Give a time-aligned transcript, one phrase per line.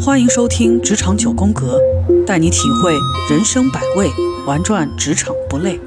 [0.00, 1.78] 欢迎收听《职场九宫格》，
[2.24, 2.94] 带你体会
[3.30, 4.10] 人生百味，
[4.46, 5.78] 玩转职场不累。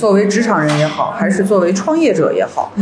[0.00, 2.72] 作为职场人也好，还是作为创业者也好，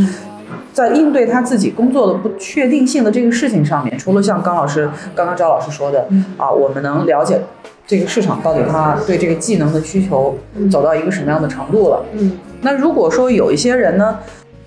[0.72, 7.40] 在应对他自己工作的不确定性的这个事情上面，除了像刚老师、刚刚赵老师说的，啊，我们能了解
[7.84, 10.38] 这个市场到底他对这个技能的需求
[10.70, 12.04] 走到一个什么样的程度了。
[12.12, 12.38] 嗯。
[12.60, 14.16] 那如果说有一些人呢，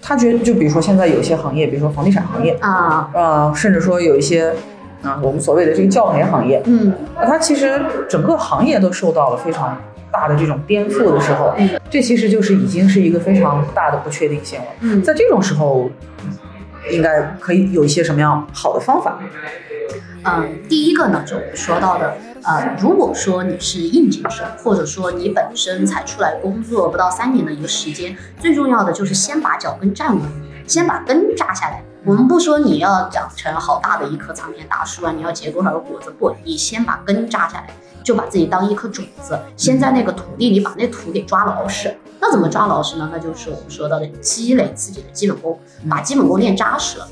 [0.02, 4.54] 他觉得，就比如说现在有一些行业，比如说房地产行业，啊，啊，甚至说有一些
[5.02, 6.92] 啊，我们所谓的这个教培行业，嗯。
[7.16, 9.78] 那它其实整个行业都受到了非常
[10.12, 11.54] 大的这种颠覆的时候，
[11.90, 14.66] 这其实就是已经是一个非常大的不确定性了。
[14.82, 15.90] 嗯在这种时候，
[16.92, 19.20] 应该可以有一些什么样好的方法？
[20.24, 30.22] 嗯，第一个呢，就我们说到的，呃，如果说你是应届生，或者说你本身才出来工作不到三年的一个时间，最重要的就是先把脚跟站稳，
[30.68, 31.84] 先把根扎下来。
[32.04, 37.70] 我们不说你要长成好大的一棵参天大树啊，你要结多少个果子，不，你先把根扎下来，
[38.04, 41.96] 就把自己当一颗种子，先在那个土地里把那土给抓牢实。
[42.20, 43.08] 那怎么抓牢实呢？
[43.12, 47.08] 那就是我们说到的积累自己的基本功，把基本功练扎实了。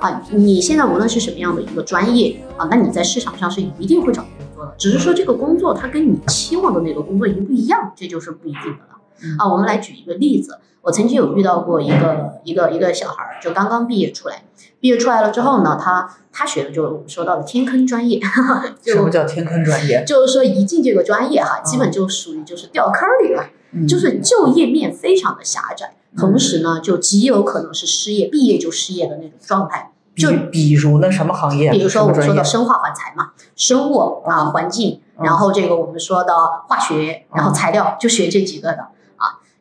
[0.00, 9.36] 啊，你现在无论是什么样的一个专业啊，那你在市场上是一定会找工作的，只是说这个工作它跟你期望的那个工作一不一样，这就是不一定的了。
[9.38, 14.42] 啊，我们来举一个例子，我曾经有遇到过一个一个一个小孩儿，就刚刚毕业出来，
[14.80, 18.20] 毕业出来了之后呢，他他学的就是我们说到的天坑专业，
[18.82, 20.04] 就什么叫天坑专业？
[20.06, 23.44] 就是说一进这个专业哈，基本就属于就是掉坑里了。
[23.74, 29.92] 嗯就是就业面非常的狭窄，同时呢，就极有可能是失业，毕业就失业的那种状态。
[30.14, 31.70] 就比比如呢，什么行业？
[31.70, 36.34] 比如说我们说的生化环材嘛，生物啊、环境，嗯然后这个我们说的
[36.68, 38.88] 化学，然后材料，就学这几个的啊。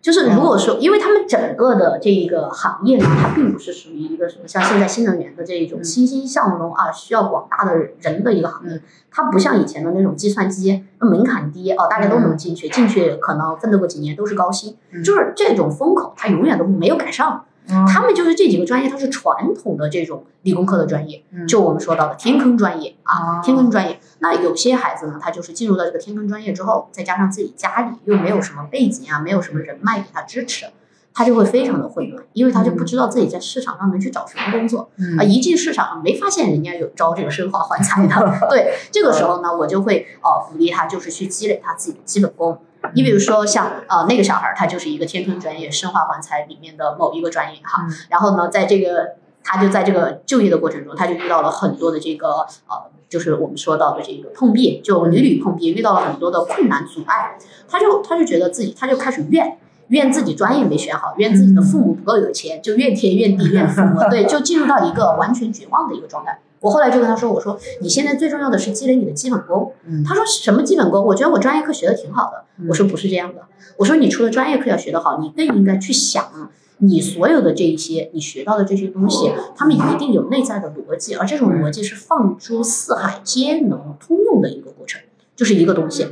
[0.01, 15.03] 就是如果说，因为他们整个的这一个行业呢，它并不是属于一个什么像现在新能源的这种欣欣向荣啊，需要广大的人的一个行业，它不像以前的那种计算机门槛低哦，大家都能进去，进去可能奋斗个几年都是高薪，嗯。
[15.03, 17.45] 就是这种风口它永远都没有赶上。
[17.71, 23.99] 嗯他们就是这几个专业，它是传统的这种理工科的专业，嗯就我们说到的天坑专业啊，哦天坑专业。
[24.19, 30.65] 那有些孩子呢，他就是进入到这个天坑专业之后，再加上自己家里又没有什么背景啊，没有什么人脉给他支持，
[31.13, 35.23] 他就会非常的混乱，因为他就不知道自己在市场上能去找什么工作嗯啊。
[35.23, 42.59] 一进市场没发现人家有招这个生化 环材的，对，这个时候呢，我就会呃鼓励他，就是去积累他自己的基本功。
[42.93, 57.37] 你比如说像呃那个小孩儿，他就是一个天坑专业生化环材里面的某一个专业哈，嗯然后呢，在这个他就在这个就业的过程中，他就遇到了很多的这个呃，就是我们说到的这个碰壁，就屡屡碰壁，遇到了很多的困难阻碍，
[57.69, 59.57] 他就他就觉得自己他就开始怨。
[59.87, 66.39] 怨自己专业没选好，怨自己的父母不够有钱，就怨天怨地怨父母，对，就进入到一个完全绝望的一个状态。
[66.61, 71.03] 我后来就跟他说：“我说你现在最重要的是积累你的基本功。”嗯他说：“什么基本功？
[71.03, 73.41] 我觉得我专业课学的挺好的。”我说：“不是这样的。
[73.77, 85.01] 我说你除了专业课要学得好，你更应该去想你所有的这一些你学到的这些东西，他们一定有内在的逻辑，而这种逻辑是放诸四海皆能通用的一个过程，
[85.35, 86.07] 就是一个东西。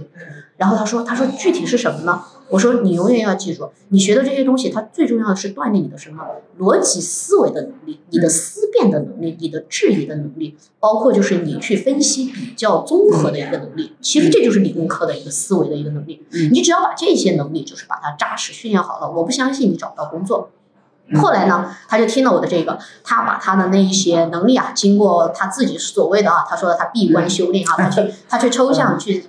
[0.58, 6.24] 然后他说：“他说具体是什么呢？”我说：“你永远要记住，你学的这些东西，它最重要的是锻炼你的什么
[6.60, 13.94] 逻辑思维的能力，你的思辨的能力，你的质疑的能力，包括就是你去分析比较综合的一个能力。
[14.02, 16.26] 其实这就是理工科的一个思维的一个能力。
[16.32, 20.50] 嗯你只要把这些能力，就是把它扎实训练好了，我不相信你找不到工作。”
[21.16, 29.26] 后来呢，他就听了我的这个，他把他的那一些能力啊，经过他自己所谓的啊，他说他闭关修炼啊，他去他去抽象去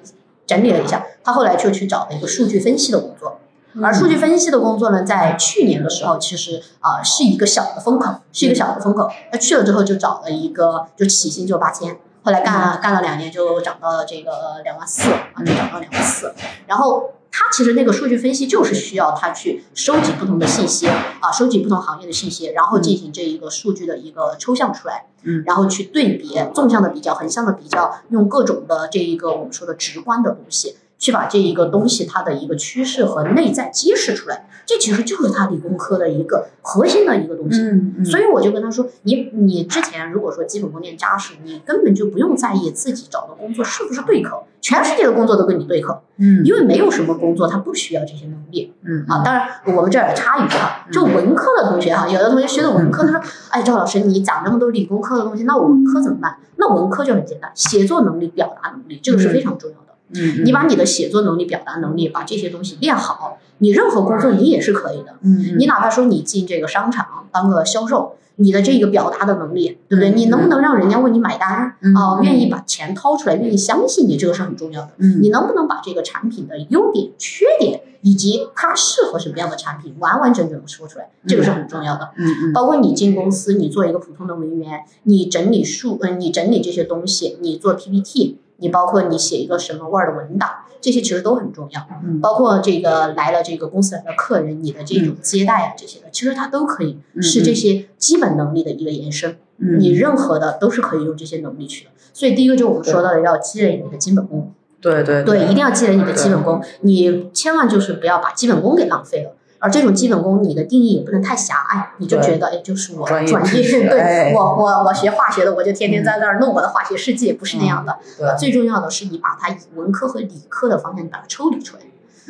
[0.50, 3.38] 整理了一下，他后来就去找了一个数据分析的工作。
[3.80, 9.08] 而数据分析的工作呢，在去年的时候，其实啊、呃是一个小的风口，是一个小的风口。
[9.30, 16.34] 他去了之后就找了一个，就起薪就八千，后来干了干了两年就涨到了这个两万四啊，就涨到两万四。
[16.66, 25.42] 然后他其实那个数据分析就是需要他去收集不同的信息啊，收集不同行业的信息，然后进行这一个数据的一个抽象出来，嗯。
[25.46, 37.60] 然后去对比纵向的比较、横向的比较，用各种的这一个我们说的直观的东西去把这一个东西它的一个趋势和内在揭示出来，这其实就是他理工科的一个核心的一个东西。
[37.60, 49.22] 嗯嗯，所以我就跟他说，你你之前如果说基本功练扎实，你根本就不用在意自己找的工作是不是对口，全世界的工作都跟你对口，嗯因为没有什么工作它不需要这些能力嗯啊。
[49.24, 53.20] 当然，我们这儿也插一句哈，就文科的同学哈，有的同学学的文科，他说，
[53.50, 56.36] 哎，赵老师你讲那么多理工科的东西，那我文科怎么办？
[56.56, 59.94] 那文科就很简单，写作能力、表达能力，这个是非常重要的。
[60.12, 65.14] 嗯，你把你的写作能力、表达能力，把这些东西练好，你任何工作你也是可以的。
[65.22, 70.10] 嗯你哪怕说你进这个商场当个销售，你的这个表达的能力，对不对？
[70.10, 72.20] 嗯你能不能让人家为你买单嗯啊？
[72.22, 74.90] 愿意把钱掏出来，愿意相信你，这个是很重要的。
[74.96, 82.10] 嗯你能不能把这个产品的优点、缺点以及它适合什么样的产品，完完整整的说出来，这个是很重要的。
[82.16, 90.48] 嗯嗯包括你进公司，你做一个普通的文员，你整理数，嗯、你整理这些东西，你做 PPT，你包括你写一个什么 Word 文档，
[90.80, 91.86] 这些其实都很重要。
[92.04, 99.38] 嗯包括这个来了这个公司来的客人，你的这种接待啊这些的，其实它都可以是这些基本能力的一个延伸。
[99.58, 101.90] 嗯，你任何的都是可以用这些能力去的。
[102.12, 104.52] 所以第一个就是我们说到的，要积累你的基本功。
[104.80, 109.32] 对对对，一定要积累你的基本功，你千万就是不要把基本功给浪费了。
[109.60, 117.98] 而这种基本功，你的定义也不能太狭隘，你就觉得，哎，就是我专专业，对、哎我我我学化学的，我就天天在那儿弄我的化学世界，不是那样的。
[118.18, 121.82] 对最重要的是你把它以文科和理科的方向，你把它抽离出来。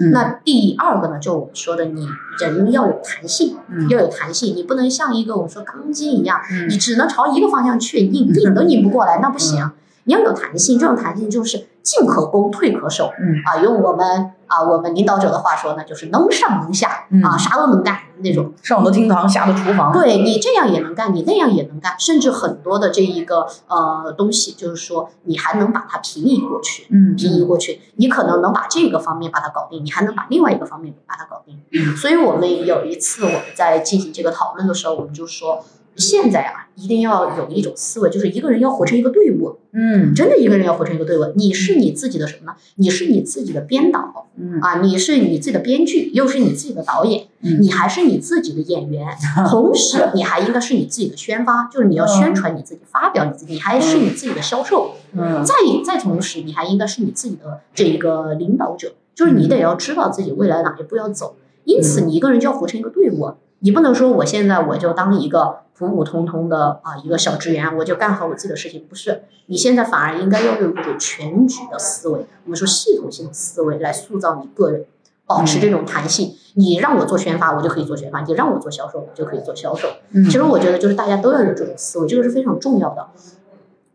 [0.03, 9.71] 嗯那第二个呢，就我们说的，你人要有弹性，嗯要有弹性，你不能像一个我们说钢筋一样，嗯你只能朝一个方向去，拧拧 都拧不过来，那不行。
[10.05, 13.13] 你要有弹性，这种弹性就是进可攻，退可守。
[13.21, 18.53] 嗯啊，用我们啊我们领导者的话说呢，就是能上能下嗯啊，啥都能干那种。
[18.63, 26.87] 上得厅堂，下得厨房，对你这样也能干，你那样也能干，甚至很多的这一个呃东西，就是说你还能把它平移过去。
[26.91, 31.59] 嗯平移过去，你可能能把这个方面把它搞定，你还能把另外一个方面把它搞定。
[31.73, 35.65] 嗯所以我们有一次我们在进行这个讨论的时候，我们就说，
[35.95, 41.33] 现在啊，一定要有一种思维，就是一个人要活成一个队伍，嗯真的一个人要活成一个队伍。
[41.37, 42.57] 你是你自己的什么呢？
[42.77, 49.07] 你是你自己的编导嗯啊，你是你自己的编剧，又是你自己的导演，嗯你还是你自己的演员，
[49.49, 54.95] 同时你还应该是你自己的宣发，就是你要宣传你自己，发表你自己，你还是你自己的销售。
[55.13, 61.37] 嗯再再同时，你还应该是你自己的这一个领导者，就是你得要知道自己未来哪一步要走。
[61.65, 65.59] 因此，你一个人就要活成一个队伍，你不能说我现在我就当一个
[65.89, 68.85] 普普通通的啊一个小职员，我就干好我自己的事情。
[68.87, 74.85] 不是，你现在反而应该要有一种全局的思维，我们说系统性的思维来塑造你个人，
[75.27, 76.35] 保持这种弹性。
[76.55, 79.89] 你让我做宣发，我就可以做宣发；你让我做销售，我就可以做销售。
[80.11, 83.07] 嗯其实我觉得就是大家都要有这种思维，这个是非常重要的。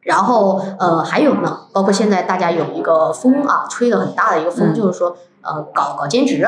[0.02, 6.46] 然后呃还有呢，包括现在大家有一个风啊，吹的很大的一个风，嗯就是说呃搞搞兼职，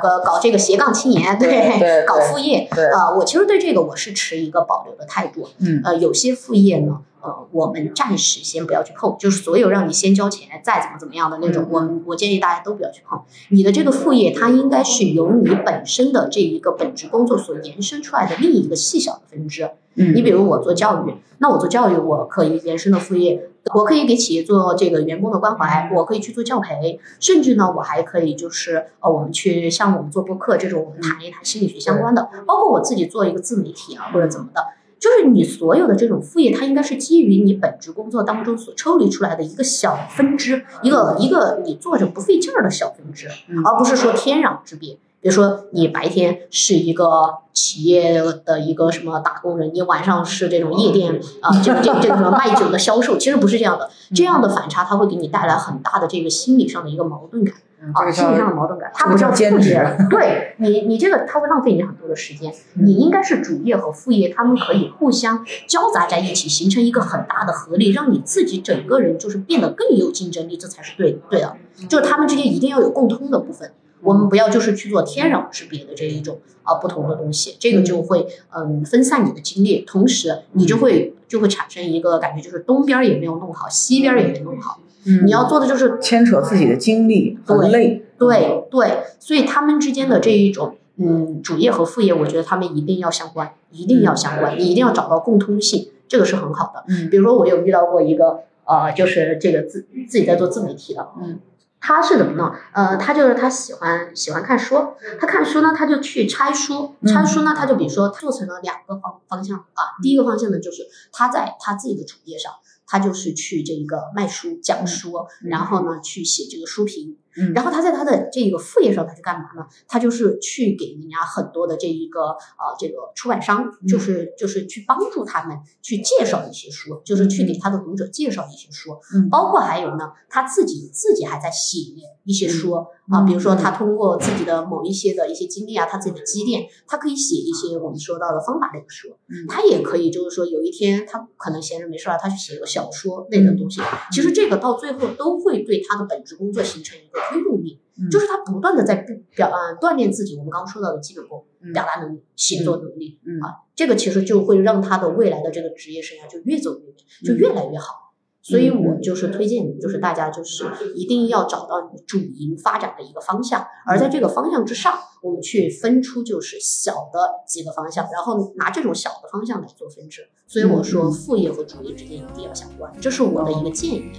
[0.00, 2.68] 搞搞这个斜杠青年，对搞副业。
[2.74, 5.48] 对啊、我其实对这个我是持一个保留的态度。
[5.58, 13.18] 嗯呃，有些副业呢，呃，我们暂时先不要去碰，就是所有让你先交钱，再怎么怎么样的那种，嗯我们我建议大家都不要去碰。
[13.48, 19.70] 你的这个副业，它应该是由你本身的这一个本职工作所延伸出来的另一个细小的分支。
[19.96, 34.60] 嗯你比如我做教育，那我做教育，我可以延伸的副业，我可以给企业做这个员工的关怀，我可以去做教培，甚至呢，我还可以就是呃，我们去像我们做播客这种，我们谈一谈心理学相关的，包括我自己做一个自媒体啊或者怎么的。
[35.04, 44.96] 就是你所有的这种副业，它应该是基于你本职工作当中所抽离出来的一个小分支，一个一个你做着不费劲儿的小分支，嗯而不是说天壤之别。
[45.20, 53.90] 比如说，你白天是一个企业的一个什么打工人，你晚上是这种夜店啊、这个这个这个什么卖酒的销售，其实不是这样的。
[54.14, 57.54] 这样的反差，它会给你带来很大的这个心理上的一个矛盾感
[57.92, 62.50] 啊，心理上的矛盾感，这个它不叫叫兼职副业， 对你你这个它会浪费你很多的时间。
[62.76, 71.56] 嗯你应该是主业和副业，他们可以互相交杂在一起，形成一个很大的合力，让你自己整个人就是变得更有竞争力，这才是对对的。
[71.88, 73.72] 就是他们之间一定要有共通的部分。
[74.02, 84.80] 我们不要就是去做天壤之别的这一种啊不同的东西，这个就会嗯分散你的精力，同时你就会就会产生一个感觉，就是东边儿也没有弄好，西边儿也没弄好。
[85.06, 85.26] 嗯。
[85.26, 88.04] 你要做的就是牵扯自己的精力，很累。
[88.18, 96.84] 对对，所以他们之间的这一种嗯主业和副业，我觉得他们一定要相关，一定要相关，你一定要找到共通性，这个是很好的。
[96.88, 97.10] 嗯。
[97.10, 101.38] 比如说我有遇到过一个呃，就是这个自自己在做自媒体的，嗯，
[101.80, 102.50] 他是怎么弄？
[102.72, 104.76] 呃，他就是他喜欢喜欢看书，
[105.20, 107.06] 他看书呢，他就去拆书，嗯。
[107.12, 112.52] 拆书呢，他就比如说做成了两个方方向啊，第一个方向呢，就是他在他自己的主页上，
[112.94, 117.16] 他就是去这个卖书讲书，嗯然后呢去写这个书评。
[117.40, 119.66] 嗯然后他在他的这个副业上，他去干嘛呢？
[119.88, 129.28] 他就是去给人家很多的这一个呃这个出版商，嗯就是就是去帮助他们去介绍一些书，就是去给他的读者介绍一些书，嗯。
[129.28, 131.78] 包括还有呢，他自己自己还在写
[132.24, 139.46] 一些书啊，嗯比如说他通过自己的某一些的一些经历啊，他自己的积淀，他可以写一些我们说到的方法类的书，嗯。
[139.48, 143.80] 他也可以就是说有一天他可能闲着没事儿，他去写个小说类的东西，
[144.12, 148.10] 其实这个到最后都会对他的本职工作形成一个推动力，嗯。
[148.10, 149.04] 就是他不断的在
[149.36, 151.72] 表呃锻炼自己，我们刚刚说到的基本功、嗯。
[151.72, 153.40] 表达能力、写作能力嗯。
[153.40, 158.02] 啊，这个其实就会让他的未来的这个职业生涯就越走越远，就越来越好。
[158.46, 170.28] 所以我就是推荐，就是大家就是一定要找到你主营发展的一个方向，而在这个方向之上，我们去分出就是小的几个方向，然后拿这种小的方向来做分支。
[170.46, 171.12] 所以我说嗯。
[171.12, 174.10] 副业和主业之间一定要相关，这是我的一个建议。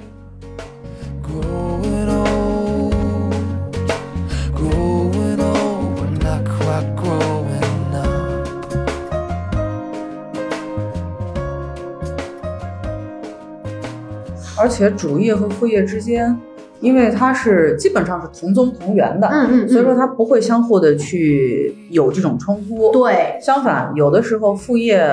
[14.66, 16.36] 而且主业和副业之间，
[16.80, 25.08] 因为它是基本上是同宗同源的，嗯嗯，所以说它不会相互的去有这种冲突。，对，相反，有的时候副业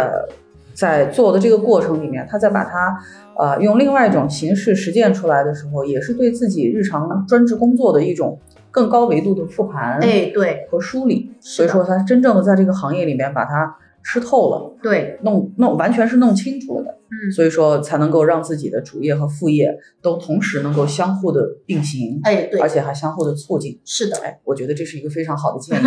[0.72, 2.96] 在做的这个过程里面，他在把它
[3.36, 8.40] 呃用另外一种形式实践出来的时候，也是对自己日常专职工作的一种
[8.70, 11.30] 更高维度的复盘哎对和梳理。
[11.40, 16.94] 所以说，他真正的在这个行业里面把它吃透了，对，弄弄完全是弄清楚了的。
[17.12, 22.58] 嗯，所以说才能够让自己的主业和副业都同时能够相互的并行，哎对。
[22.60, 23.78] 而，且还相互的促进。
[23.84, 25.84] 是的，哎，我觉得这是一个非常好的建议。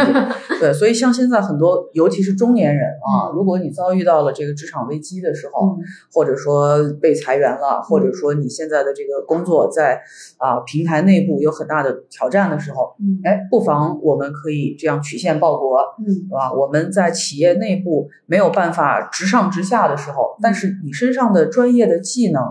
[0.60, 3.36] 对，所以像现在很多，尤其是中年人啊，嗯。
[3.36, 5.84] 如果你遭遇到了这个职场危机的时候，嗯。
[6.14, 10.00] 或者说被裁员了，或者说你现在的这个工作在
[10.38, 13.20] 啊、平台内部有很大的挑战的时候，嗯。
[13.24, 16.14] 哎，不妨我们可以这样曲线报国，嗯。
[16.14, 16.54] 是吧？
[16.54, 22.44] 我们在企业内部没有办法直上直下的时候，但是你身上的专业的技能，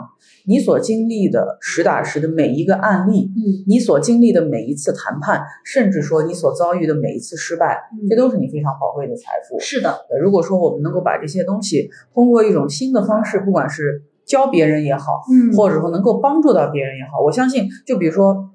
[0.47, 9.61] 你所经历的实打实的每一个案例，嗯你所经历的每一次谈判，甚至说你所遭遇的每一次失败，嗯这都是你非常宝贵的财富。
[9.61, 18.50] 是的，呃如果说我们能够把这些东西通过一种新的方式，不管是教别人也好，嗯或者说能够帮助到别人也好，我相信，就比如说，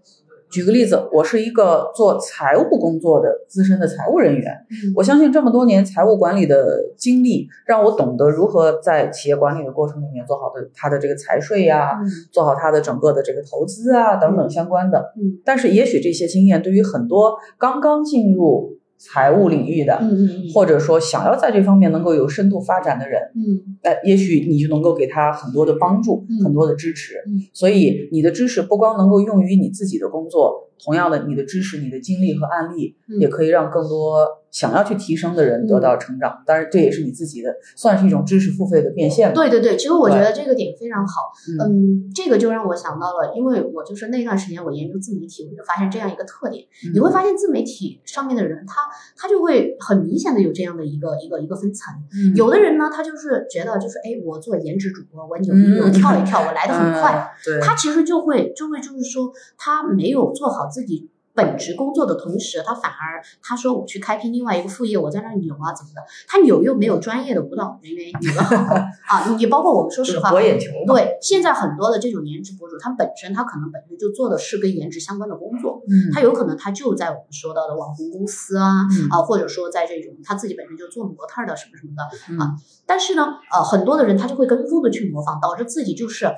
[0.50, 15.14] 举个例子，我是一个做财务工作的资深的财务人员，嗯我相信这么多年财务管理的经历，让我懂得如何在企业管理的过程里面做好的他的这个财税呀、嗯做好他的整个的这个投资啊等等相关的。
[15.18, 23.80] 嗯但是也许这些经验对于很多刚刚进入财务领域的，嗯嗯或者说想要在这方面能够有深度发展的人，嗯。
[23.82, 26.44] 那，也许你就能够给他很多的帮助，嗯。
[26.44, 27.14] 很多的支持。
[27.26, 27.40] 嗯。
[27.54, 36.42] 所以你的知识不光能够用于你自己的工作，同样的，你的知识、你的经历和案例，嗯也可以让更多想要去提升的人得到成长。
[36.46, 39.36] 当然，这也是你自己的，算是一种知识付费的变现吧。
[39.36, 41.32] 对对对，其实我觉得这个点非常好。
[41.60, 48.82] 嗯嗯，这个就让我想到了，因为我就是那段时间我研究自媒体，我就发现这样一个特点，嗯你会发现自媒体上面的人，他
[49.16, 51.94] 他就会很明显的有这样的一个一个一个分层。
[52.14, 57.14] 嗯有的人呢，他就是觉得就是哎，我做颜值主播，我扭一扭，嗯跳一跳，我来的很快。
[57.14, 61.09] 嗯对，他其实就会就会就是说，他没有做好自己
[61.40, 68.76] 本职工作的同时，他反而他说我去开辟另外一个副业，我在那扭啊怎么的，他扭又没有专业的舞蹈人员扭的好
[69.08, 69.36] 啊。
[69.38, 70.32] 你包括我们说实话。
[70.32, 78.86] 对现在很多的这种颜值博主，他本身他可能本身就做的是跟颜值相关的工作，嗯，他有可能他就在我们说到的网红公司啊。
[78.92, 82.04] 嗯啊，或者说在这种他自己本身就做模特的什么什么的，
[82.34, 86.34] 嗯但是呢，呃，很多的人他就会跟风的去模仿，导致自己就是呃，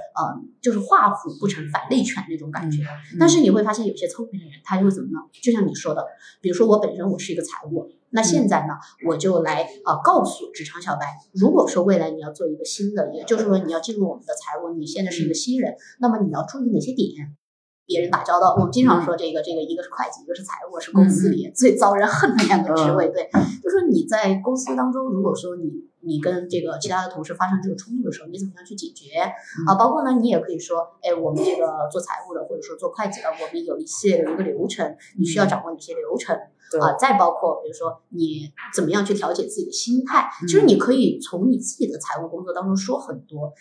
[0.62, 2.84] 就是画虎不成反类犬那种感觉。
[2.84, 5.20] 嗯但是你会发现，有些聪明的人他就会怎么呢？
[5.42, 6.06] 就像你说的，
[6.42, 8.74] 比如说我本身我是一个财务，那现在呢，
[9.08, 17.36] 我就来呃告诉职场小白，如果说未来你要做一个新的，也就是说你要进入我们的财务，你现在是一个新人，那么你要注意哪些点？
[17.92, 23.10] 别人打交道，我们经常说这个这个，一个是会计，一个是财务，是公司里最遭人恨的两个职位。
[23.10, 23.30] 对，
[23.62, 25.70] 就说你在公司当中，如果说你
[26.00, 29.20] 你跟这个其他的同事发生这种冲突的时候，你怎么样去解决？
[29.68, 29.76] 啊？
[29.76, 36.34] 包括呢，你也可以说，哎，我们这个做财务的，或者说做会计的，我们有一系列的一个流程，你需要掌握哪些流程
[36.72, 43.54] 对啊、再包括比如说你怎么样去调节自己的心态，嗯其实你可以从你自己的财务工作当中说很多。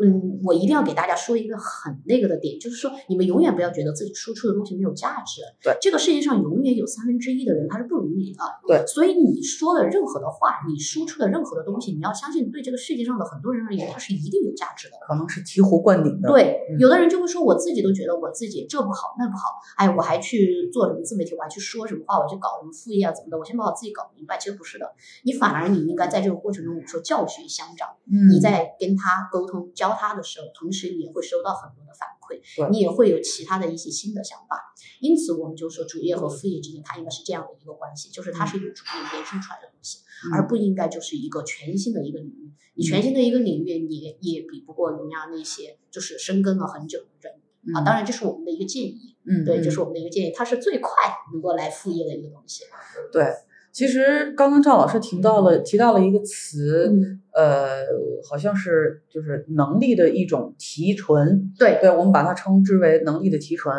[0.00, 5.42] 嗯，我一定要给大家说一个很那个的点，就是说你们永远不要觉得自己输出的东西没有价值。
[5.60, 8.38] 对这个世界上永远有三分之一的人他是不如你的。
[8.64, 14.94] 对所以你说的任何的话，你输出的任何的东西，你要相信对这个世界上的很多人而言，它是一定有价值的。
[15.08, 24.38] 可能是醍醐灌顶的。，对，嗯有的人就会说，我自己都觉得我自己这不好那不好，哎，我还去做什么自媒体，我还去说什么话，我去搞什么副业啊怎么的，我先把我自己搞明白。
[24.38, 34.74] 其实不是的，你反而你应该在这个过程中，我们说教学相长，嗯，你在跟他沟通教他的时候，同时你也会收到很多的反馈，你也会有其他的一些新的想法。
[35.00, 42.52] 因此，我们就说主业和副业之间，它应该是这样的一个关系，就是它是一个主业延伸出来的东西，嗯而不应该就是一个全新的一个领域。
[42.74, 47.37] 你全新的一个领域，你也也比不过人家那些就是深耕了很久的人。
[47.74, 50.92] 啊，当然这是我们的一个建议，嗯，对，嗯这是我们的一个建议，它是最快
[51.32, 52.64] 能够来副业的一个东西。
[53.12, 53.24] 对。
[53.70, 57.84] 其实刚刚赵老师提到了提到了一个词，嗯，呃，
[58.28, 63.76] 好像是就是能力的一种提纯，对，对，我们把它称之为能力的提纯。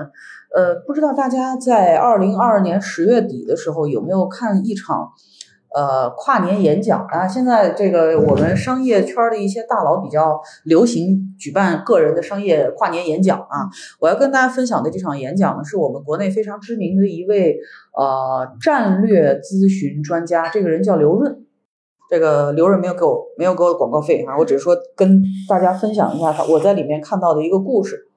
[0.55, 5.11] 呃，不知道大家在二零二二年十月底的时候有没有看一场
[5.75, 7.27] 呃跨年演讲啊？
[7.27, 13.69] 现在这个我们商业圈的一些大佬比较流行举办个人的商业跨年演讲啊。
[13.99, 17.57] 我要跟大家分享的这场演讲呢，是我们国内非常知名的一位
[17.95, 21.45] 呃战略咨询专家，这个人叫刘润。
[22.09, 28.07] 这个刘润没有给我没有给我广告费啊，我只是说跟大家分享一下他我在里面看到的一个故事。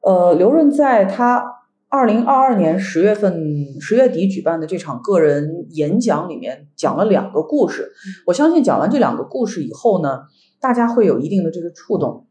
[0.00, 1.51] 呃，刘润在他
[1.92, 7.92] 二零二二年十月份十月底举办的这场个人演讲里面讲了两个故事。
[8.24, 10.22] 我相信讲完这两个故事以后呢，
[10.58, 12.26] 大家会有一定的这个触动。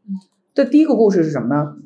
[0.52, 1.76] 这第一个故事是什么呢？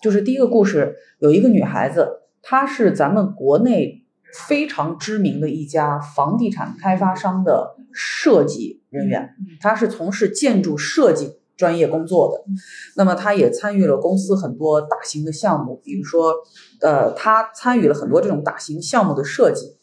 [0.00, 2.06] 就是第一个故事有一个女孩子，
[2.42, 4.04] 她是咱们国内
[4.46, 9.30] 非常知名的一家房地产开发商的设计人员，
[9.60, 12.44] 她是从事建筑设计专业工作的。
[12.96, 16.34] 那么他也参与了公司很多大型的项目，比如说，
[16.80, 19.76] 呃，他参与了很多这种大型项目的设计。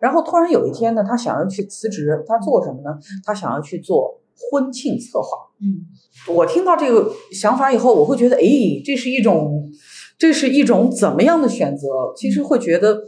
[0.00, 2.98] 然后突然有一天呢，他想要去辞职，他做什么呢？
[3.24, 5.28] 他想要去做婚庆策划。
[5.60, 5.86] 嗯，
[6.34, 8.42] 我听到这个想法以后，我会觉得，哎，
[8.84, 9.70] 这是一种，
[10.18, 11.86] 这是一种怎么样的选择？
[12.14, 12.98] 其实会觉得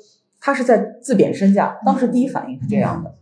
[0.40, 1.78] 他是在自贬身价。
[1.85, 3.14] 当时第一反应是这样的。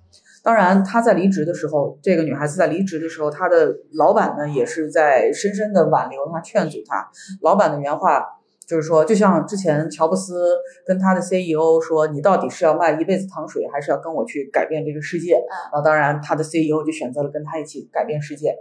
[0.43, 7.09] 当然，她在离职的时候，这个女孩子在离职的时候，她的老板呢也是在深深的挽留她、劝阻她。
[7.43, 8.25] 老板的原话
[8.67, 15.35] 就是说，就像之前乔布斯跟他的 CEO 说：“你到底是要卖一辈子糖水，还是要跟我去改变这个世界？”
[15.73, 18.55] 啊，当然，他的 CEO 就选择了跟他一起改变世界。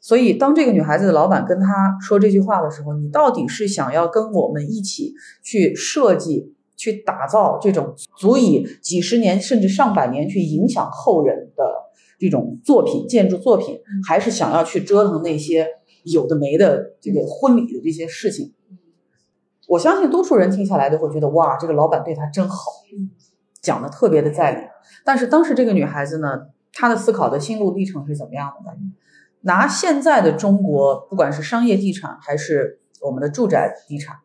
[0.00, 1.66] 所以，当这个女孩子的老板跟她
[2.00, 11.64] 说这句话的时候，你到底是想要跟我们一起去设计、去打造这种足以几十年甚至上百年去影响后人的
[12.18, 15.66] 这种作品、建筑作品，还是想要去折腾那些
[16.04, 18.54] 有的没的这个婚礼的这些事情？
[19.66, 22.56] 我相信多数人听下来都会觉得，哇，这个老板对她真好，
[23.60, 24.62] 讲的特别的在理。
[25.04, 28.78] 但是当时这个女孩子呢，她的思考的心路历程是怎么样的呢？
[29.42, 34.16] 拿现在的中国，不管是商业地产还是我们的住宅地产，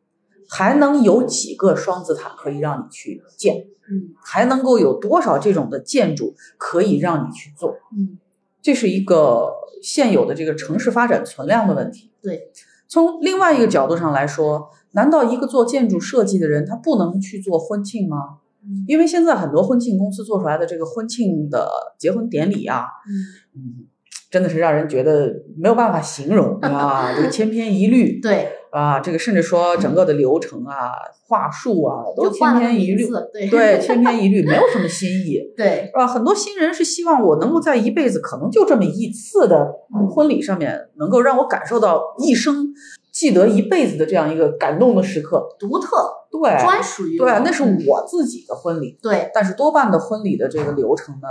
[0.50, 3.68] 还能有几个双子塔可以让你去建？
[3.90, 7.76] 嗯还能够有多少这种的建筑可以让你去做？
[7.98, 8.18] 嗯，
[8.62, 9.52] 这是一个
[9.82, 12.12] 现有的这个城市发展存量的问题。
[12.22, 12.50] 对，
[12.88, 18.18] 从另外一个角度上来说，难道一个做建筑设计的人他不能去做婚庆吗？
[18.66, 23.88] 嗯因为现在很多婚庆公司做出来的这个婚庆的结婚典礼啊，嗯，嗯，
[24.32, 30.94] 真的是让人觉得没有办法形容啊，这个千篇一律对，啊，这个甚至说整个的流程啊、
[31.28, 35.40] 话术啊都千篇一律，对对，千篇一律， 没有什么新意。
[35.56, 36.08] 对，是吧？
[36.08, 39.72] 很多新人是希望我能够在一辈子可能就这么一次的
[40.10, 42.74] 婚礼上面，能够让我感受到一生
[43.12, 45.48] 记得一辈子的这样一个感动的时刻。
[45.60, 45.96] 独特
[46.32, 48.98] 对，专属于对，那是嗯我自己的婚礼。
[49.04, 51.28] 对，但是多半的婚礼的这个流程呢，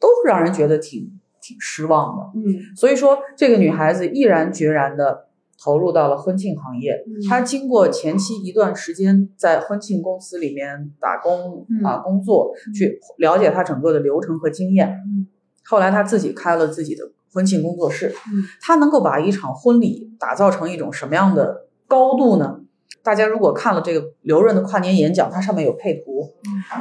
[0.00, 2.22] 都是让人觉得挺挺失望的。
[2.34, 5.26] 嗯所以说，这个女孩子毅然决然的
[5.62, 7.04] 投入到了婚庆行业。
[7.28, 14.88] 他经过前期一段时间在婚庆公司里面打工嗯啊工作，去了解他整个的流程和经验。
[14.88, 15.26] 嗯
[15.68, 18.14] 后来他自己开了自己的婚庆工作室。
[18.62, 22.60] 他能够把一场婚礼打造成一种什么样的高度呢？
[23.02, 26.28] 大家如果看了这个刘润的跨年演讲，它上面有配图，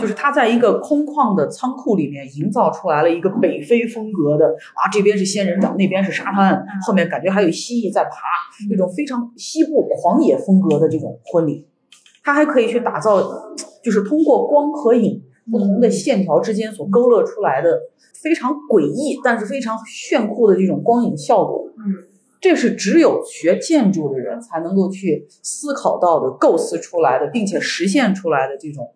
[0.02, 8.12] 就是他在一个空旷的仓库里面营造出来了一个北非风格的啊，这边是仙人掌，那边是沙滩，后面感觉还有蜥蜴在爬，
[8.72, 11.68] 一种非常西部狂野风格的这种婚礼。
[12.24, 13.22] 他还可以去打造，
[13.84, 17.70] 就是通过光和影不同的线条之间所勾勒出来的
[18.24, 21.68] 非常诡异，但是非常炫酷的这种光影效果。
[21.78, 22.02] 嗯，
[22.46, 28.94] 这是只有学建筑的人才能够去思考到的、构思出来的，并且实现出来的这种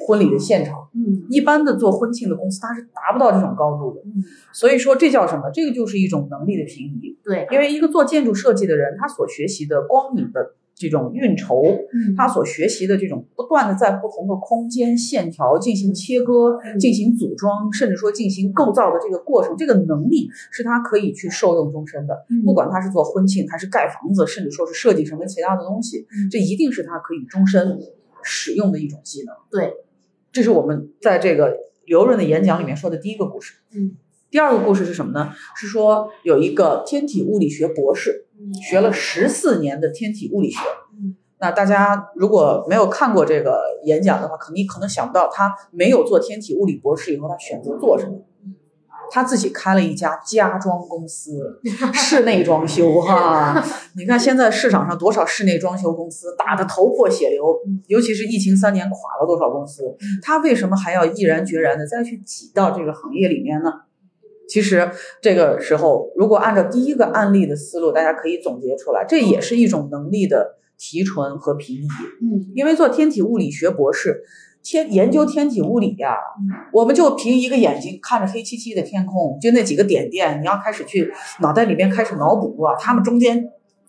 [0.00, 0.88] 婚礼的现场。
[0.92, 4.00] 嗯一般的做婚庆的公司，它是达不到这种高度的。
[4.04, 5.52] 嗯，所以说，这叫什么？
[5.54, 7.16] 这个就是一种能力的平移。
[7.22, 22.24] 对，因为一个做建筑设计的人，他所学习的光影的这种运筹，嗯他所学习的这种不断的在不同的空间线条进行切割、嗯进行组装，甚至说进行构造的这个过程，这个能力是他可以去受用终身的。
[22.28, 27.78] 嗯不管他是做婚庆，还是盖房子，甚至说是设计什么其他的东西，嗯这一定是他可以终身
[28.22, 29.34] 使用的一种技能。
[29.50, 29.74] 对，
[30.32, 31.56] 这是我们在这个
[31.86, 33.54] 刘润的演讲里面说的第一个故事。
[33.72, 33.96] 嗯
[34.34, 35.30] 第二个故事是什么呢？
[35.54, 40.58] 是说有一个天体物理学博士，嗯学了十四年的天体物理学。
[40.92, 48.24] 嗯那大家如果没有看过这个演讲的话，肯定可能想不到他没有做天体物理博士以后，他选择做什么。
[49.08, 51.60] 他自己开了一家家装公司，
[51.92, 53.64] 室内装修哈。
[53.96, 63.70] 你看现在市场上多少室内装修公司打得头破血流嗯，尤其是疫情三年垮了多少公司，他为什么还要毅然决然的再去挤到这个行业里面呢？
[64.48, 64.90] 其实
[65.22, 71.88] 这个时候，如果按照第一个案例的思路，大家可以总结出来，这也是一种能力的提纯和平移。
[72.22, 74.22] 嗯因为做天体物理学博士，
[74.62, 83.44] 天研究天体物理呀、嗯我们就凭一个眼睛看着黑漆漆的天空，就那几个点点，你要开始去脑袋里面开始脑补啊，它们中间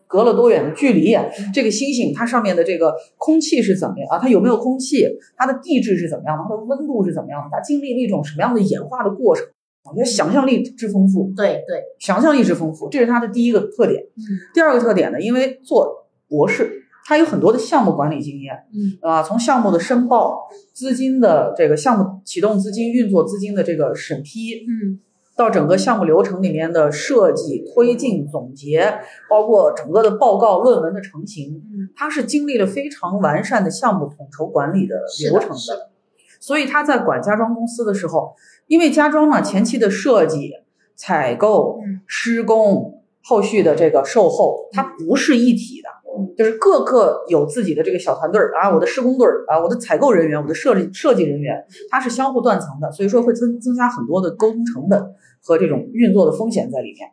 [0.07, 1.17] 隔了多远的距离、
[1.53, 4.19] 这个星星它上面的这个空气是怎么样啊？
[4.19, 5.03] 它有没有空气？
[5.35, 6.43] 它的地质是怎么样的？
[6.47, 7.49] 它的温度是怎么样的？
[7.51, 9.45] 它经历了一种什么样的演化的过程？
[9.89, 14.01] 我觉得想象力之丰富，对对，想象力之丰富，这是他的第一个特点。
[14.01, 14.21] 嗯。
[14.53, 18.97] 第二个特点呢，因为做博士，他有很多的项目管理经验，嗯。
[19.01, 24.99] 啊，从项目的申报、资金的这个项目启动资金、运作资金的这个审批，嗯
[25.37, 34.95] 到整个项目流程里面的设计、推进、总结，包括整个的报告、论文的成型，嗯，它是经历了非常完善的项目统筹管理的
[35.29, 35.89] 流程的，
[36.39, 38.33] 所以他在管家装公司的时候，
[38.67, 40.51] 因为家装呢前期的设计、
[40.95, 55.01] 采购、嗯施工、后续的这个售后，它不是一体的，嗯就是各个有自己的这个小团队儿啊，我的施工队儿啊，我的采购人员，我的设计设计人员，它是相互断层的，所以说会增增加很多的沟通成本
[55.41, 57.10] 和这种运作的风险在里面。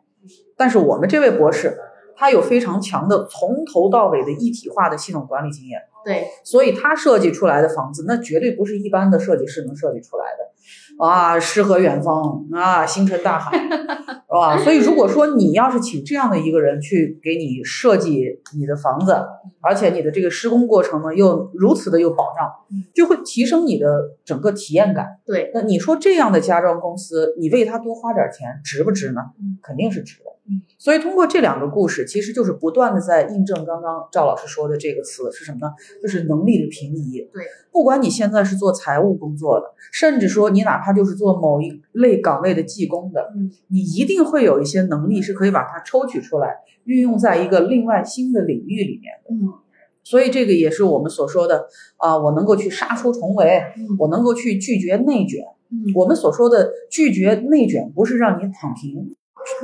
[0.55, 1.77] 但是我们这位博士，
[2.15, 5.79] 他有非常强的从头到尾的一体化的系统管理经验。
[6.05, 10.51] 对，所以他设计出来的房子，那绝对不是一般的设计师能设计出来的，
[10.99, 13.69] 啊，诗和远方啊，星辰大海，是
[14.29, 14.57] 吧？
[14.57, 19.15] 所以如果说你要是请这样的一个人去给你设计你的房子，
[19.61, 22.49] 而且你的这个施工过程呢又如此的有保障，
[22.93, 23.87] 就会提升你的
[24.23, 25.19] 整个体验感。
[25.25, 29.57] 对，那你说这样的家装公司，你为他多花点钱，值不值呢嗯？
[29.61, 30.32] 肯定是值的嗯。
[30.77, 35.73] 所以通过这两个故事，其实就是不断的在印证刚刚赵老师说的这个词是什么呢？
[36.01, 37.27] 就是能力的平移。
[37.31, 49.33] 对，不管你现在是做财务工作的，甚至说你哪怕就是做某一类岗位的技工的，嗯你一定会有一些能力是可以把它抽取出来，运用在一个另外新的领域里面的。
[49.33, 49.53] 嗯
[50.05, 55.41] 所以这个也是我们所说的啊、我能够去杀出重围，嗯我能够去拒绝内卷。
[55.71, 59.15] 嗯我们所说的拒绝内卷，不是让你躺平，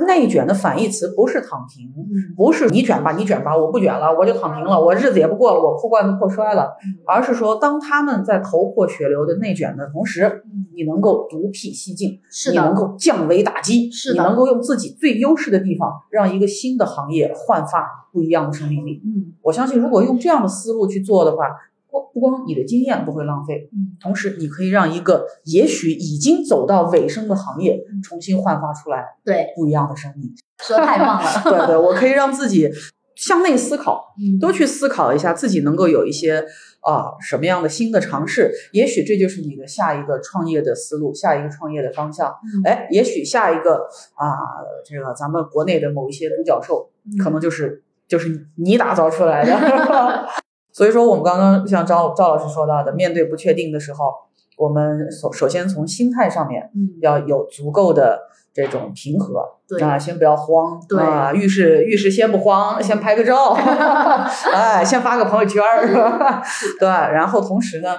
[0.06, 19.02] 内卷的反义词不是躺平，嗯不是你卷吧，你卷吧，我不卷了，我就躺平了，我日子也不过了，我破罐子破摔了，嗯而是说，当他们在头破血流的内卷的同时，嗯，你能够独辟蹊径，是你能，够降维打击，是你能够用自己最优势的地方，让一个新的行业焕发不一样的生命力。
[19.04, 21.46] 嗯我相信，如果用这样的思路去做的话，
[21.90, 23.96] 不不光你的经验不会浪费，嗯。
[24.00, 28.02] 同时你可以让一个也许已经走到尾声的行业嗯。
[28.02, 30.30] 重新焕发出来对，不一样的生命。
[30.58, 32.70] 说得太棒了， 对对，我可以让自己
[33.16, 34.38] 向内思考，嗯。
[34.38, 36.44] 多去思考一下自己能够有一些
[36.80, 42.28] 啊、什么样的新的尝试，也许这就是你的下一个创业的思路，下一个创业的方向。
[42.30, 42.62] 嗯。
[42.64, 44.32] 哎，也许下一个啊、
[44.84, 46.90] 这个咱们国内的某一些独角兽，
[47.22, 49.52] 可能就是就是你打造出来的。
[50.72, 54.12] 所以说，我们刚刚像赵赵老师说到的，面对不确定的时候，
[54.56, 56.98] 我们首首先从心态上面嗯。
[57.00, 58.20] 要有足够的
[58.52, 59.82] 这种平和，对。
[59.82, 61.02] 啊，先不要慌，对。
[61.02, 63.52] 啊，遇事遇事先不慌，先拍个照，
[64.52, 66.42] 哎，先发个朋友圈儿，是 吧？
[66.78, 67.96] 对，然后同时呢，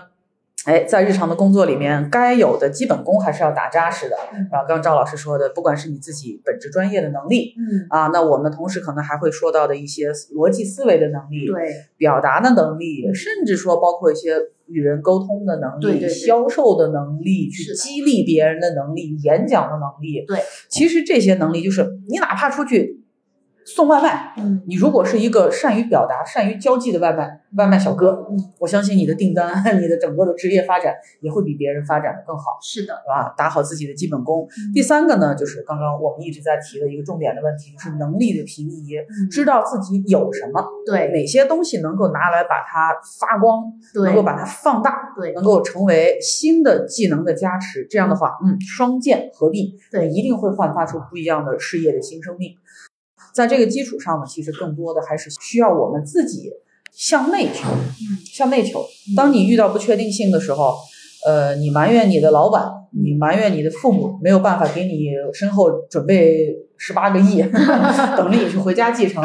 [0.65, 4.15] 哎，在日常的工作里面，该有的基本功还是要打扎实的。
[4.51, 14.35] 然后，刚刚赵老师说的，不管是你自己本职专业的能力嗯，啊，那我们同时可能还会说到的一些逻辑思维的能力，对，表达的能力，甚至说包括一些
[14.67, 20.23] 与人沟通的能力、对对对销售的能力、去是激励别人的能力、演讲的能力。
[20.27, 23.00] 对，其实这些能力就是你哪怕出去
[23.75, 32.57] 送外卖，嗯，你如果是一个善于表达、善于交际的外卖外卖小哥，嗯我相信你的订单、 你的整个的职业发展也会比别人发展的更好。
[32.61, 33.33] 是的，是吧？
[33.37, 34.43] 打好自己的基本功。
[34.45, 47.85] 嗯第三个呢，就是刚刚我们一直在提的一个重点的问题，就是能力的平移，嗯知道自己有什么，对哪些东西能够拿来把它发光，对，能够把它放大，对能够成为新的技能的加持。
[47.89, 52.55] 这样的话，嗯，双剑合璧，对你一定会焕发出不一样的事业的新生命。
[53.33, 56.51] 在这个基础上呢，其实更多的还是需要我们自己
[56.91, 57.69] 向内求，
[58.25, 58.85] 向内求。
[59.15, 60.75] 当你遇到不确定性的时候，
[61.25, 67.41] 呃，你埋怨你的老板，你埋怨你的父母没有办法给你身后准备十八个亿，
[68.17, 69.23] 等着你去回家继承，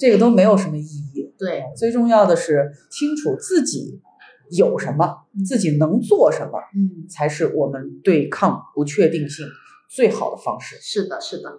[0.00, 1.32] 这个都没有什么意义。
[1.38, 4.00] 对，最重要的是清楚自己
[4.56, 9.46] 有什么，自己能做什么，嗯，才是我们对抗不确定性
[9.88, 10.76] 最好的方式。
[10.80, 11.50] 是的，是的，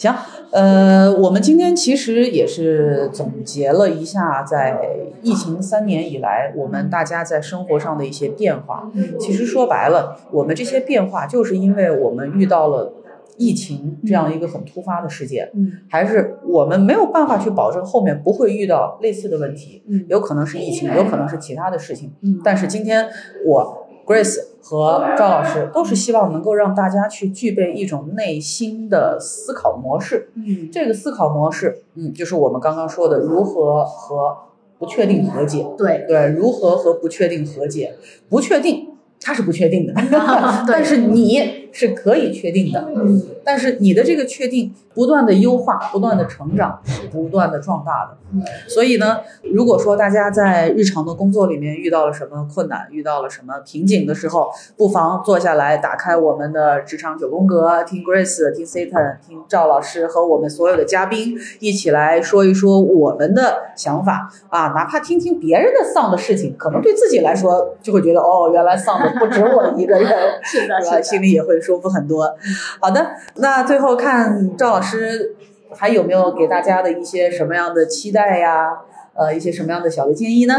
[0.00, 0.16] 行，
[0.50, 4.80] 呃，我们今天其实也是总结了一下，在
[5.20, 8.90] 疫情三年以来，我们大家在生活上的一些变化。
[9.18, 12.94] 其实说白了，我们这些变化就是因为我们遇到了
[13.36, 22.10] 疫情这样一个很突发的事件，嗯还是我们没有办法去保证后面不会遇到类似的问题，嗯有可能是疫情，有可能是其他的事情。
[22.22, 23.06] 嗯，但是今天
[23.44, 30.30] 我 Grace 和赵老师都是希望能够让大家去具备一种内心的思考模式。
[30.34, 34.36] 嗯这个思考模式，嗯，就是我们刚刚说的如何和
[34.78, 35.66] 不确定和解。
[35.76, 37.94] 对，对，如何和不确定和解？
[38.28, 38.88] 不确定，
[39.20, 39.92] 它是不确定的，
[40.66, 42.86] 但是你是可以确定的。
[42.94, 46.80] 嗯但是你的这个确定不断的优化，不断的成长，
[47.10, 48.16] 不断的壮大的。
[48.32, 49.18] 嗯所以呢，
[49.52, 70.10] 如果说大家在日常的工作里面遇到了什么困难，遇到了什么瓶颈的时候，不妨坐下来，打开我们的职场九宫格，听 Grace，听 Satan，听赵老师和我们所有的嘉宾一起来说一说我们的想法啊，哪怕听听别人的丧的事情，可能对自己来说就会觉得哦，原来丧的不止我一个人。
[70.44, 70.90] 是的，是吧？
[70.90, 72.36] 是的，心里也会舒服很多。
[72.80, 75.34] 好的，那最后看赵老师
[75.74, 78.70] 还有没有给大家的一些什么样的期待呀？
[79.14, 80.54] 呃，一些什么样的小的建议呢？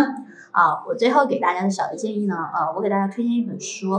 [0.51, 3.91] 啊，我最后给大家的小的建议呢，呃，我给大家推荐一本书，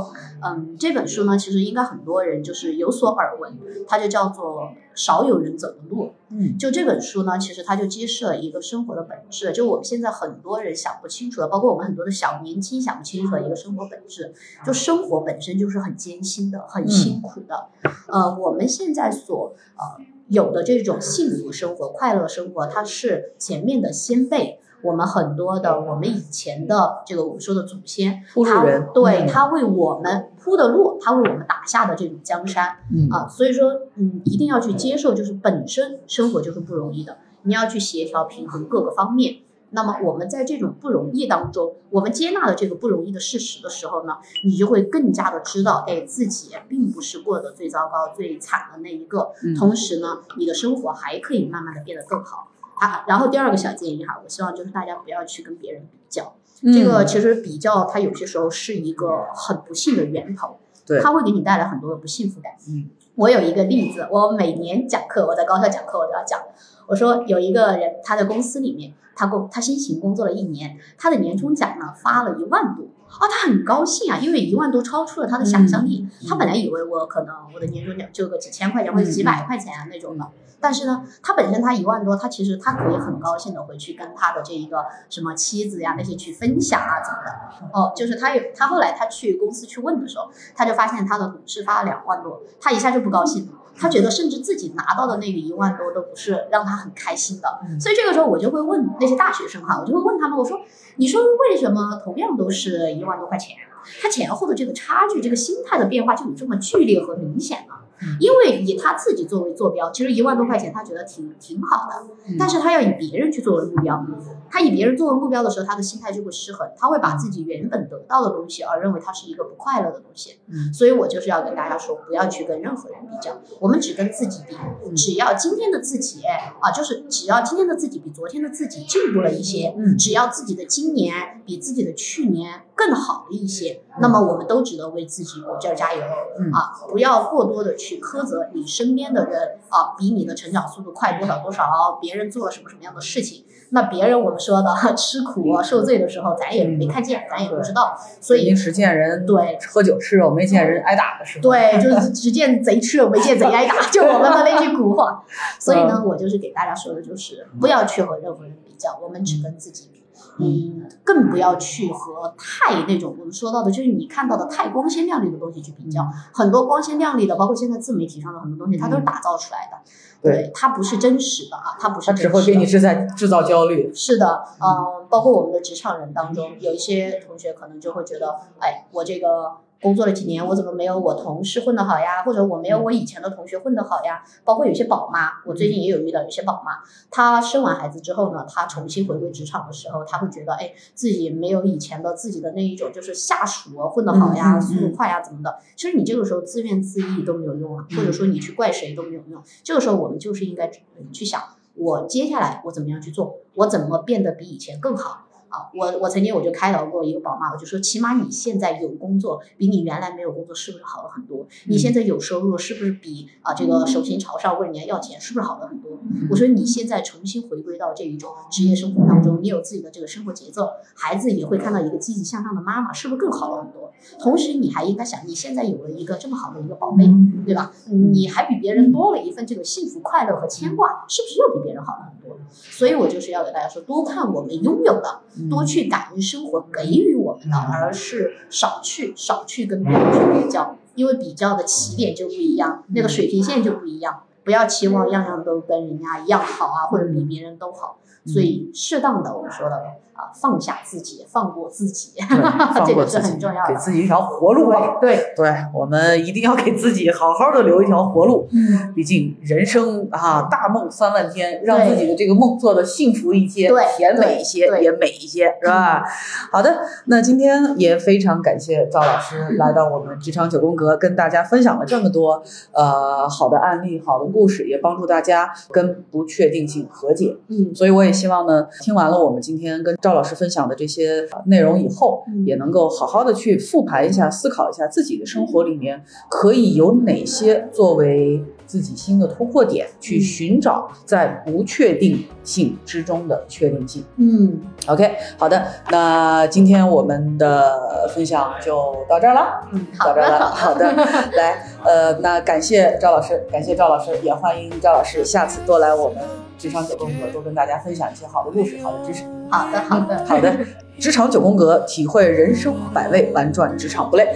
[0.43, 4.63] 嗯，这本书呢，其实应该很多人就是有所耳闻，它就叫做
[4.95, 6.05] 《少有人走的路》。
[6.29, 14.35] 嗯就这本书呢，其实它就揭示了一个生活的本质，就我们现在很多人想不清楚的，包括我们很多的小年轻想不清楚的一个生活本质，
[14.65, 17.69] 就生活本身就是很艰辛的、很辛苦的。
[18.09, 24.59] 呃，我们现在所呃有的这种幸福生活、快乐生活，它是前面的先辈。
[24.83, 39.37] 我们很多的，我们以前的这个我们说的祖先，他对嗯他为我们铺的路，他为我们打下的这种江山，嗯啊，所以说，嗯，一定要去接受，就是本身生活就是不容易的，你要去协调平衡各个方面。
[39.75, 49.33] 那么我们在这种不容易当中，我们接纳了这个不容易的事实的时候呢，你就会更加的知道，哎，自己并不是过得最糟糕、最惨的那一个。
[49.43, 52.49] 嗯同时呢，你的生活还可以慢慢的变得更好。
[52.83, 62.55] 啊，然后第二个小建议哈，我希望就是大家不要去跟别人比较，嗯这个其实比较它有些时候是一个很不幸的源头，对它会给你带来很多的不幸福感。
[62.69, 66.41] 嗯，我有一个例子，我每年讲课，我在高校讲课，我都要讲。
[66.89, 76.09] 我说有一个人，他在公司里面，他工他辛勤工作了一年，他的年终奖呢发了一万多，哦，他很高兴啊，因为一万多超出了他的想象力。
[76.21, 80.25] 嗯他本来以为我可能我的年终奖就个几千块钱或者几百块钱啊那种的，
[80.63, 87.69] 但是呢，他本身他一万多，他其实他可以很高兴的回去跟他的这一个什么妻子呀那些去分享啊怎么的。
[87.79, 93.53] 哦，就是他有他后来他去公司去问的时候，他就发现他的同事发了两万多，他一下就不高兴了。
[93.75, 100.61] 他觉得甚至自己拿到的那个一万多都不是让他很开心的，嗯所以这个时候我就会问那些大学生哈，我就会问他们，我说，
[100.97, 103.57] 你说为什么同样都是一万多块钱，
[104.03, 107.75] 他前后的这个差距，这个心态的变化就有这么剧烈和明显呢？
[108.21, 112.07] 因为以他自己作为坐标，其实一万多块钱他觉得挺挺好的，
[112.39, 114.05] 但是他要以别人去作为目标，
[114.51, 120.39] 他以别人作为目标的时候，他的心态就会失衡，他会把自己原本得到的东西而认为它是一个不快乐的东西。
[120.49, 124.57] 嗯所以我就是要跟大家说，不要去跟任何人比较，我们只跟自己比。
[124.95, 126.23] 只要今天的自己
[126.61, 136.03] 啊，就是只要今天的自己比昨天的自己进步了一些，嗯只要自己的今年比自己的去年更好了一些，那么我们都值得为自己鼓劲儿加油、
[136.39, 136.73] 嗯啊！
[136.91, 151.43] 不要过多的去苛责你身边的人啊，比你的成长速度快多少多少，别人做了什么什么样的事情，那别人我们说的吃苦啊受罪的时候，咱也没看见，咱也不知道，所以平时见人对喝酒吃肉，没见人挨打的时候。
[151.43, 155.25] 对，就是只见贼吃肉，没见贼挨打，就我们的那句古话。
[155.59, 160.02] 所以嗯呢，我就是给大家说的，就是不要去和任何人比较，我们只跟自己比。
[160.39, 166.07] 嗯，更不要去和太那种我们说到的，就是你看到的太光鲜亮丽的东西去比较。
[166.33, 169.79] 很多光鲜亮丽的，包括现在自媒体上的很多东西，它都是打造出来的，
[170.23, 172.29] 对，它不是真实的啊，它不是他真实的。
[172.29, 173.93] 只会给你制在制造焦虑。
[173.95, 182.23] 是的，嗯，包括我们的职场人当中，有一些同学可能就会觉得，哎，我这个工作了几年，我怎么没有我同事混得好呀？
[182.23, 184.23] 或者我没有我以前的同学混得好呀？
[184.45, 186.79] 包括有些宝妈，我最近也有遇到有些宝妈，
[187.11, 195.59] 她生完孩子之后呢，她重新回归职场的时候，她会觉得，哎，自己没有以前的自己的那一种就是下属啊混得好呀，速度快呀怎么的。
[195.75, 199.43] 其实你这个时候自怨自艾都没有用啊，或者说你去怪谁都没有用。
[199.65, 200.71] 这个时候我们就是应该
[201.13, 201.43] 去想。
[201.75, 203.39] 我接下来我怎么样去做？
[203.55, 205.22] 我怎么变得比以前更好？
[205.53, 211.47] 啊，我我曾经我就开导过一个宝妈，我就说，起码你现在有工作，比你原来没有工作是不是好了很多？
[211.67, 215.99] 你现在有收入，是不是比啊这个手心朝上问人家要钱，是不是好了很多？
[216.31, 223.93] 我说你现在重新回归到这一种职业生活当中，你有自己的这个生活节奏，孩子也会看到一个积极向上的妈妈，是不是更好了很多？
[224.19, 227.05] 同时你还应该想，你现在有了一个这么好的一个宝贝，
[227.45, 227.71] 对吧？
[227.91, 232.39] 你还比别人多了一份这个幸福、快乐和牵挂，是不是又比别人好了很多？
[232.51, 244.23] 所以我就是要给大家说，多看我们拥有的，多去感恩生活给予我们的，而是少去少去跟别人去比较，因为比较的起点就不一样，那个水平线就不一样。
[244.45, 247.99] 不要期望样样都跟人家一样好啊，或者比别人都好。
[248.25, 249.83] 所以适当的我们说的
[250.15, 252.39] 啊，放下自己，放过自己，对
[252.75, 253.73] 放 这个是过自己很重要的。
[253.73, 254.99] 给自己一条活路吧。
[255.01, 258.47] 对，对，我们一定要给自己好好的留一条活路。
[258.53, 266.05] 嗯，毕竟人生啊，大梦三万天，让自己的这个梦做的幸福一些，对甜美一些，也美一些，是吧？
[266.53, 277.37] 好的，那今天也非常感谢赵老师来到我们职场九宫格，跟大家分享了这么多呃好的案例、好的故事，也帮助大家跟不确定性和解。
[277.49, 294.05] 嗯，所以我也希望呢，听完了我们今天跟赵老师分享的这些呃内容以后，嗯也能够好好的去复盘一下、思考一下自己的生活里面可以有哪些作为自己新的突破点，去寻找在不确定性之中的确定性。
[294.17, 299.69] 嗯，OK，好的，那今天我们的分享就到这儿了。
[299.73, 300.93] 嗯，好到这儿了，的，好的，
[301.37, 306.19] 来，呃，那感谢赵老师，感谢赵老师，也欢迎赵老师下次多来我们
[306.63, 309.25] 职场九宫格，多跟大家分享一些好的故事、好的知识。
[309.51, 310.57] 好的，好的，好的，
[310.97, 314.29] 职场九宫格，体会人生百味，玩转职场不累。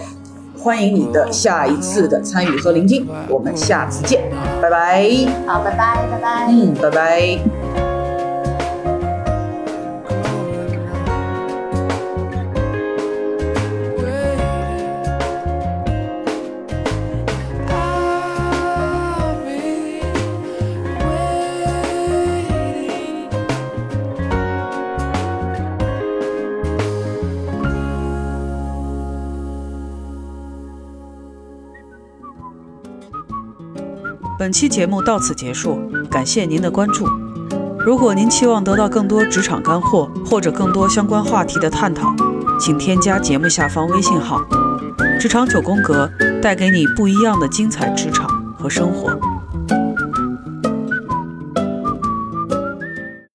[0.59, 4.29] 欢迎你的下一次的参与和聆听，我们下次见，
[4.61, 5.09] 拜拜。
[5.45, 6.47] 好，拜拜，拜拜。
[6.49, 7.56] 嗯，拜拜。
[34.47, 35.77] 本期节目到此结束，
[36.09, 37.05] 感谢您的关注。
[37.85, 42.15] 如果您期望得到更多职场干货或者更多相关话题的探讨，
[42.57, 44.41] 请添加节目下方微信号
[45.19, 46.09] “职场九宫格”，
[46.41, 49.19] 带给你不一样的精彩职场和生活。